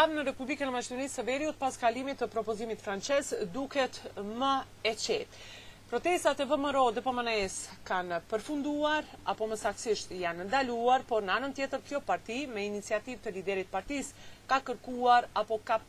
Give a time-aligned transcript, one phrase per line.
[0.00, 3.98] javë në Republikën e Maqedonisë së Veriut pas kalimit të propozimit francez duket
[4.40, 4.52] më
[4.90, 5.40] e qetë.
[5.90, 11.34] Protestat e VMRO dhe PMNES po kanë përfunduar apo më saktësisht janë ndaluar, por në
[11.34, 15.80] anën tjetër kjo parti me iniciativë të liderit të partisë ka kërkuar apo ka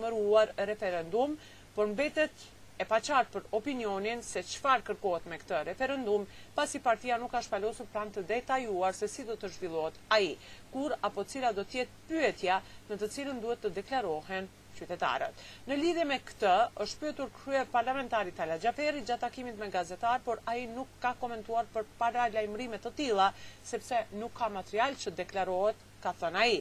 [0.00, 1.36] mëruar referendum,
[1.76, 2.48] por mbetet
[2.78, 6.24] e pa qartë për opinionin se qëfar kërkohet me këtë referendum,
[6.56, 10.32] pasi partia nuk ka shpalosur pranë të detajuar se si do të zhvillohet a i,
[10.72, 12.56] kur apo cila do tjetë pyetja
[12.90, 15.38] në të cilën duhet të deklarohen qytetarët.
[15.70, 20.42] Në lidhe me këtë, është pyetur krye parlamentari Tala Gjaferi gjatë takimit me gazetar, por
[20.50, 23.28] a i nuk ka komentuar për para lajmërimet të tila,
[23.70, 26.60] sepse nuk ka material që deklarohet, ka thënë a i.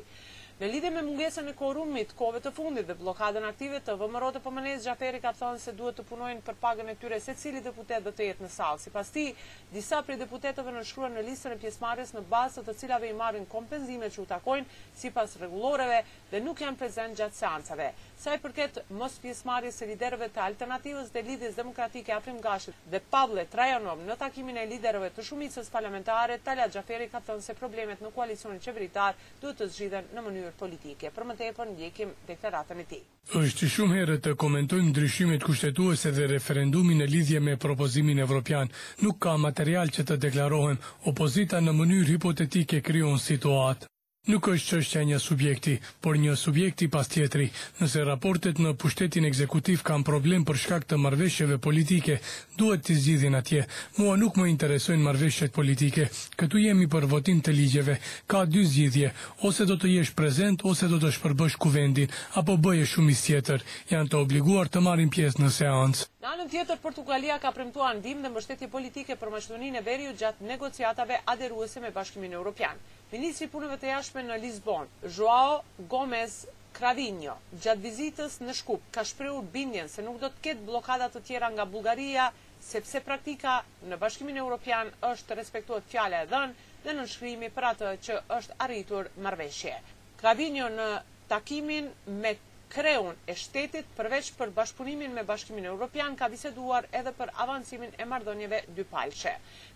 [0.64, 4.42] Në lidhje me mungesën e korumit, kove të fundit dhe blokadën aktive të vëmërote të
[4.46, 8.06] pëmënes, Gjaferi ka thonë se duhet të punojnë për pagën e tyre se cili deputet
[8.06, 8.80] dhe të jetë në salë.
[8.80, 9.26] Si pas ti,
[9.74, 13.50] disa prej deputetëve në shkruar në listën e pjesmarës në basë të cilave i marrin
[13.52, 16.00] kompenzime që u takojnë si pas reguloreve
[16.32, 17.90] dhe nuk janë prezent gjatë seancave.
[18.24, 23.02] Sa i përket mos pjesëmarrjes së liderëve të Alternativës dhe Lidhjes Demokratike Afrim Gashit dhe
[23.16, 28.00] Pavle Trajanov në takimin e liderëve të shumicës parlamentare, Talat Xhaferi ka thënë se problemet
[28.06, 31.12] në koalicionin qeveritar duhet të zgjidhen në mënyrë politike.
[31.18, 33.04] Për më tepër ndjekim deklaratën e tij.
[33.44, 38.72] Është shumë herë të komentojmë ndryshimet kushtetuese dhe referendumin në lidhje me propozimin evropian.
[39.04, 40.80] Nuk ka material që të deklarohen
[41.12, 43.90] opozita në mënyrë hipotetike krijon situatë.
[44.24, 45.72] Nuk është që është që një subjekti,
[46.06, 47.48] por një subjekti pas tjetri,
[47.82, 52.16] nëse raportet në pushtetin ekzekutiv kam problem për shkak të marveshjeve politike,
[52.62, 53.66] duhet të zgjidhin atje.
[53.98, 56.08] Mua nuk më interesojnë marveshjet politike,
[56.40, 57.98] këtu jemi për votim të ligjeve,
[58.32, 59.12] ka dy zgjidhje,
[59.52, 64.08] ose do të jesh prezent, ose do të shpërbësh kuvendin, apo bëje shumis tjetër, janë
[64.14, 66.13] të obliguar të marin pjesë në seancë.
[66.24, 70.46] Në anën tjetër, Portugalia ka premtuar ndim dhe mështetje politike për Maqedoninë e veri gjatë
[70.52, 72.78] negociatave aderuese me bashkimin e Europian.
[73.12, 75.58] Ministri punëve të jashme në Lisbon, Joao
[75.94, 76.38] Gomez
[76.80, 77.34] Cravinho,
[77.66, 81.52] gjatë vizitës në Shkup, ka shpreur bindjen se nuk do të ketë blokadat të tjera
[81.58, 82.30] nga Bulgaria,
[82.70, 83.58] sepse praktika
[83.92, 87.92] në bashkimin e Europian është të respektuat fjale e dhenë dhe në nëshkrimi për atë
[88.08, 89.76] që është arritur marveshje.
[90.24, 90.90] Cravinho në
[91.36, 91.92] takimin
[92.24, 92.36] me
[92.74, 97.92] kreun e shtetit përveç për bashkëpunimin me bashkimin e Europian ka biseduar edhe për avancimin
[98.02, 99.34] e mardonjeve dy palqe.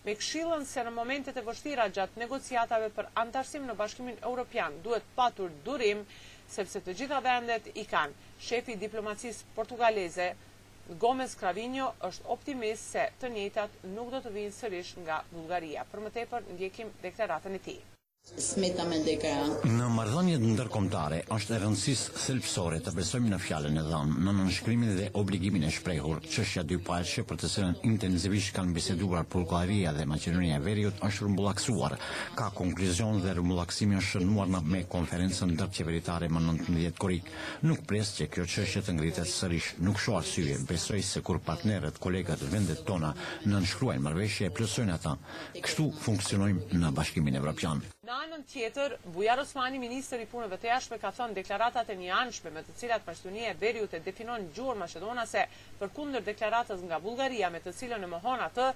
[0.08, 4.80] Me kshilën se në momentet e vështira gjatë negociatave për antarësim në bashkimin e Europian
[4.88, 6.02] duhet patur durim,
[6.56, 10.32] sepse të gjitha vendet i kanë shefi diplomacisë portugaleze,
[11.06, 15.86] Gomez Kravinjo është optimist se të njëtat nuk do të vinë sërish nga Bulgaria.
[15.94, 17.78] Për më tepër, ndjekim dekteratën e ti
[18.36, 24.16] smeta me Në mardhonjet ndërkomtare është e rëndësis selpsore të besojmë në fjallën e dhamë,
[24.26, 29.24] në nënshkrimin dhe obligimin e shprejhur që dy pashë për të sërën intenzivisht kanë biseduar
[29.32, 31.96] Pulkoaria dhe Macedonia e Veriut është rëmbullaksuar
[32.36, 37.32] ka konkrizion dhe rëmbullaksimi është shënuar në me konferencën dërë qeveritare më djetë korik
[37.64, 41.96] nuk pres që kjo që të ngritet sërish nuk shuar syrje besoj se kur partneret,
[42.04, 43.16] kolegët, vendet tona
[43.48, 45.16] nënshkruajnë mërveshje e plësojnë ata
[45.64, 47.80] kështu funksionojmë në bashkimin evropian.
[48.08, 52.14] Në anën tjetër, Bujar Osmani, minister i Punëve të Jashme, ka thënë deklaratat e një
[52.18, 55.44] anëshme me të cilat Pashtunia e Veriut e definon gjurë Macedonase
[55.82, 58.70] për kundër deklaratës nga Bulgaria me të cilën e mohon atë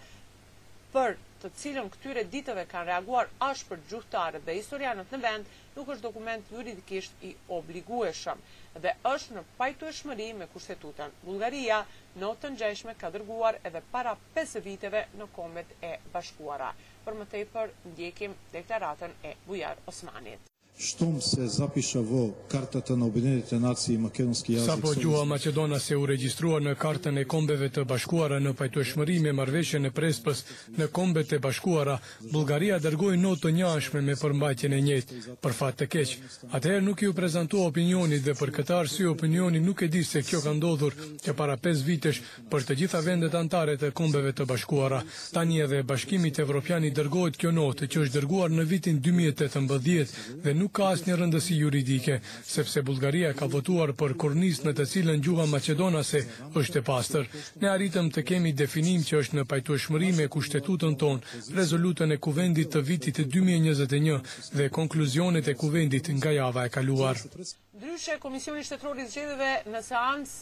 [0.98, 1.16] për
[1.46, 6.04] të cilën këtyre ditëve kanë reaguar ashë për gjuhtarët dhe historianët në vend, nuk është
[6.08, 8.42] dokument juridikisht i obligueshëm
[8.86, 11.16] dhe është në pajtu e shmëri me kushtetutan.
[11.28, 11.78] Bulgaria
[12.24, 16.72] në të nxeshme ka dërguar edhe para 5 viteve në komet e bashkuara.
[17.06, 20.48] Për më tepër, ndjekim deklaratën e Bujar Osmanit.
[20.82, 24.72] Shtumë se Zapi Shavo, kartët të nobinetit të naci i makedonski jazik...
[24.72, 28.56] Sa po gjua Macedona se u registrua në kartën e kombeve të bashkuara në
[28.90, 30.42] shmëri me marveshe në prespës
[30.80, 32.00] në kombe të bashkuara,
[32.32, 36.18] Bulgaria dërgoj në të njashme me përmbajtjen e njëtë, për fatë të keqë.
[36.52, 40.42] Atëherë nuk ju prezentua opinioni dhe për këtë arsye opinioni nuk e di se kjo
[40.48, 42.22] ka ndodhur që para 5 vitesh
[42.52, 45.04] për të gjitha vendet antare të kombeve të bashkuara.
[45.38, 48.26] Tani edhe bashkimit evropiani dërgojt kjo notë që është
[48.72, 52.14] vitin 2018 dhe nuk ka asë një rëndësi juridike,
[52.48, 56.22] sepse Bulgaria ka votuar për kurnis në të cilën gjuha Macedonase
[56.62, 57.28] është e pastër.
[57.60, 61.20] Ne arritëm të kemi definim që është në pajtu shmëri me kushtetutën ton,
[61.60, 64.24] rezolutën e kuvendit të vitit 2021
[64.56, 67.20] dhe konkluzionet e kuvendit nga java e kaluar.
[67.20, 70.38] Ndryshe, Komisioni Shtetrori Zgjedeve në seans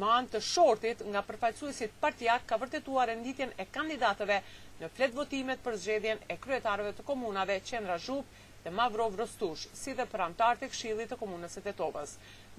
[0.00, 4.42] më anë të shortit nga përfajtësuesit partijak ka vërtetuar e nditjen e kandidatëve
[4.82, 8.26] në fletë votimet për zxedjen e kryetarëve të komunave, qendra zhup,
[8.64, 12.14] dhe Mavro Vrostush, si dhe për antarë të kshilit të komunës e Tetovës.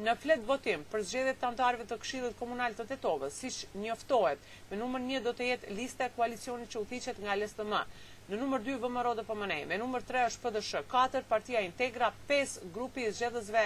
[0.06, 4.50] Në flet votim për zgjede të antarëve të kshilit komunal të Tetovës, si që njoftohet,
[4.72, 7.84] me numër një do të jetë lista e koalicionit që uthichet nga lesë të më.
[8.32, 12.12] Në numër 2, vëmë rodo për me numër 3 është për dëshë, 4 partia integra,
[12.32, 13.66] 5 grupi zgjedezve,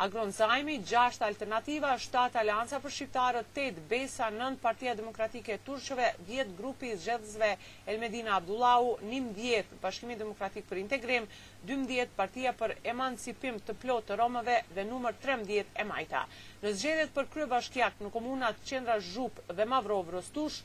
[0.00, 6.54] Agron Zajmi, 6 alternativa, 7 alianca për shqiptarët, 8 besa, 9 partia demokratike turqëve, 10
[6.60, 7.50] grupi i zxedhëzve
[7.94, 11.28] Elmedina Abdullahu, 11 bashkimi demokratik për integrim,
[11.72, 16.24] 12 partia për emancipim të plotë të romëve dhe numër 13 e majta.
[16.64, 20.64] Në zxedhet për kry bashkjak në komunat qendra Zhup dhe Mavrov Rostush,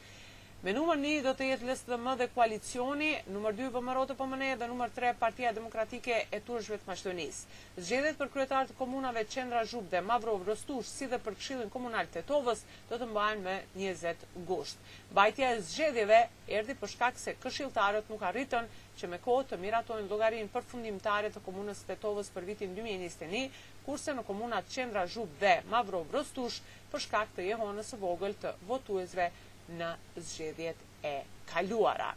[0.64, 4.24] Me numër një do të jetë listë dhe më dhe koalicioni, numër 2 vëmërote po
[4.24, 7.42] për po mëne dhe numër 3 partia demokratike e turshve të mashtonis.
[7.78, 12.10] Zgjedet për kryetar të komunave Qendra Zhub dhe Mavrov Rostush si dhe për këshillin komunal
[12.16, 12.64] të Tovës
[12.94, 14.82] do të mbajnë me 20 gusht.
[15.20, 16.22] Bajtja e zgjedjeve
[16.62, 21.34] erdi për shkak se këshiltarët nuk arritën që me kohë të miratojnë logarin për fundimtare
[21.36, 23.50] të komunës të Tovës për vitin 2021,
[23.86, 26.64] kurse në komunat Qendra Zhub dhe Mavrov Rostush
[26.94, 31.14] për shkak të jehonës vogël të votuezve të në zxedjet e
[31.50, 32.12] kaluara.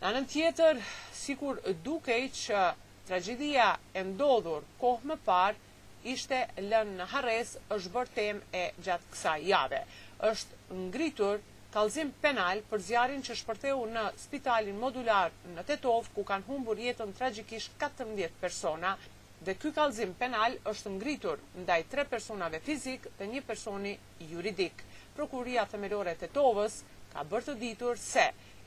[0.00, 0.80] Në anën tjetër,
[1.14, 2.64] sikur dukej që
[3.08, 5.60] tragedia e ndodhur kohë më parë,
[6.14, 9.82] ishte lënë në harres është bërtem e gjatë kësa jave.
[10.24, 11.40] është ngritur
[11.72, 17.10] kalzim penal për zjarin që shpërtheu në spitalin modular në Tetov, ku kanë humbur jetën
[17.18, 18.92] tragikish 14 persona,
[19.44, 23.92] dhe ky kallëzim penal është ngritur ndaj tre personave fizik dhe një personi
[24.32, 24.80] juridik.
[25.16, 26.78] Prokuria themelore e Tetovës
[27.12, 28.24] ka bërë të ditur se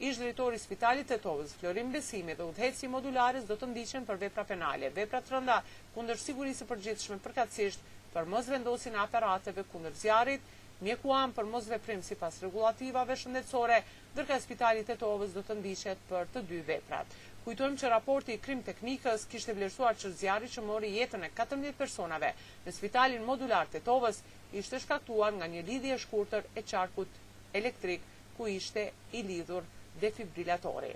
[0.09, 4.43] ish drejtori i spitalit Tetovës Florim Besimi dhe udhëheci modulares do të ndiqen për vepra
[4.51, 5.57] penale, vepra të rënda
[5.95, 10.43] kundër sigurisë së përgjithshme përkatësisht për mos vendosjen e aparateve kundër zjarrit,
[10.85, 13.81] mjekuan për mos veprim sipas rregullativave shëndetësore,
[14.13, 17.17] ndërka spitali Tetovës do të ndiqet për të dy veprat.
[17.47, 21.77] Kujtojmë që raporti i krim teknikës kishte vlerësuar që zjarri që mori jetën e 14
[21.81, 22.31] personave
[22.65, 24.19] në spitalin modular të Tovës
[24.61, 27.21] ishte shkaktuar nga një lidhje shkurtër e qarkut
[27.61, 28.03] elektrik
[28.35, 28.83] ku ishte
[29.13, 29.71] i lidhur
[30.03, 30.91] defibrilatori.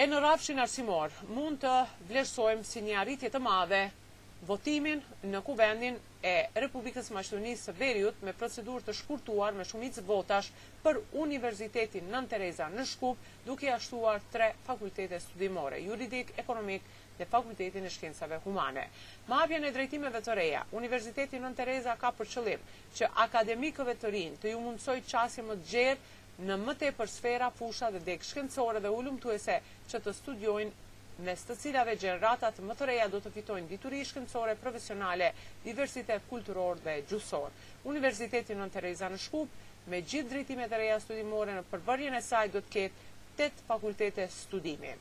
[0.00, 1.76] E në rafshin arsimor, mund të
[2.08, 3.84] vlerësojmë si një arritje të madhe
[4.44, 5.96] votimin në kuvendin
[6.26, 10.50] e Republikës Maqedonisë së Veriut me procedurë të shkurtuar me shumicë votash
[10.84, 13.16] për Universitetin Nën Tereza në Shkup,
[13.46, 18.82] duke jashtuar tre fakultete studimore, juridik, ekonomik dhe Fakultetin e Shkencave Humane.
[19.30, 22.66] Mapjen e drejtimeve të reja, Universiteti Nën Tereza ka për qëllim
[22.98, 26.00] që akademikëve të rinë të ju mundsoj qasje më të gjerë
[26.46, 29.60] në më tepër sfera, fusha dhe degë shkencore dhe ese
[29.90, 30.84] që të studiojnë
[31.24, 35.30] mes të cilave gjeneratat më të reja do të fitojnë dituri shkencore, profesionale,
[35.64, 37.54] diversitet kulturor dhe gjusor.
[37.92, 39.54] Universiteti në Tereza në Shkup,
[39.88, 44.28] me gjithë dritime të reja studimore në përvërjen e saj, do të ketë 8 fakultete
[44.34, 44.92] studimi.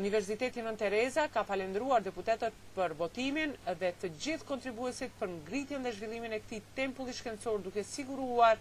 [0.00, 5.92] Universiteti në Tereza ka falendruar deputetët për votimin dhe të gjithë kontribuesit për ngritjen dhe
[5.94, 8.58] zhvillimin e këti tempulli shkencor duke siguruar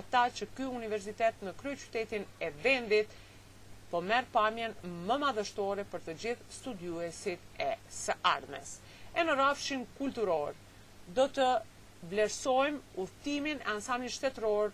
[0.00, 3.10] ata që kjo universitet në kryë qytetin e vendit,
[3.92, 4.74] po merë pamjen
[5.08, 8.76] më madhështore për të gjithë studiuesit e së armës.
[9.18, 10.56] E në rafshin kulturor,
[11.18, 11.48] do të
[12.12, 14.72] vlerësojmë uftimin e ansamin shtetëror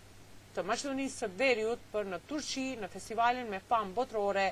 [0.55, 4.47] të Maqedonisë së Veriut për në Turqi në festivalin me pam botërore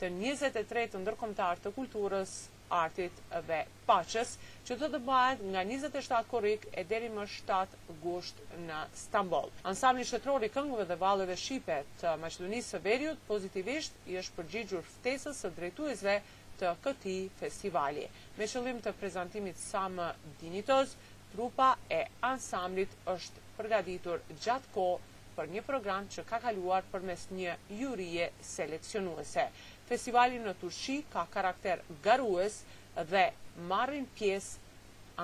[0.00, 2.34] të 23 të ndërkombëtar të kulturës
[2.70, 3.12] artit
[3.46, 8.78] dhe paches, që të të bëhet nga 27 korik e deri më 7 gusht në
[8.96, 9.52] Stambol.
[9.68, 15.44] Ansambli shëtrori këngëve dhe valëve Shqipe të maqedonisë së Veriut pozitivisht i është përgjigjur ftesës
[15.44, 16.18] së drejtuesve
[16.60, 18.06] të këti festivali.
[18.38, 20.12] Me qëllim të prezentimit sa më
[20.42, 20.94] dinitoz,
[21.34, 24.88] trupa e ansamblit është përgaditur gjatë ko
[25.34, 29.48] për një program që ka kaluar për mes një jurie seleksionuese
[29.88, 32.60] festivalin në Turqi ka karakter garues
[33.10, 33.24] dhe
[33.72, 34.72] marrin pjesë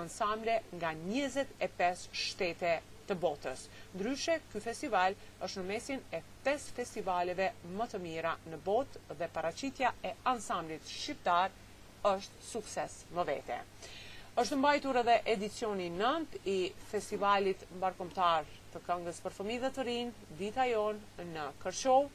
[0.01, 2.75] ansamble nga 25 shtete
[3.09, 3.65] të botës.
[3.97, 7.49] Ndryshe, ky festival është në mesin e 5 festivaleve
[7.79, 11.51] më të mira në botë dhe paraqitja e ansamblit shqiptar
[12.13, 13.59] është sukses më vete.
[14.41, 16.57] është mbajtur edhe edicioni 9 i
[16.91, 21.01] festivalit mbarkomtar të këngës për Fëmi dhe të rinj, Dita Jon
[21.33, 22.07] në Kërqov,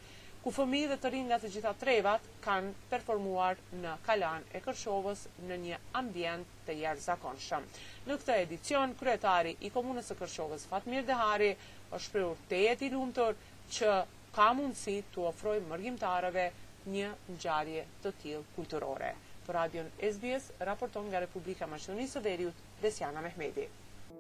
[0.46, 5.24] ku fëmi dhe të rinë nga të gjitha trevat kanë performuar në kalan e kërshovës
[5.50, 7.66] në një ambient të jërë zakonshëm.
[8.06, 11.50] Në këtë edicion, kryetari i Komunës e Kërshovës Fatmir Dehari
[11.98, 13.42] është preur të jetë i lumëtër
[13.80, 13.96] që
[14.38, 16.46] ka mundësi të ofroj mërgjimtarëve
[16.94, 19.12] një nxarje të tjilë kulturore.
[19.48, 23.66] Për radion SBS, raporton nga Republika Mashtonisë Veriut, Desjana Mehmedi.